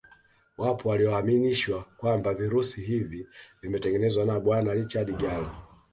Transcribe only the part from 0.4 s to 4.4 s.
Wapo walioaminishwa kwamba virusi hivi vimetengenezwa na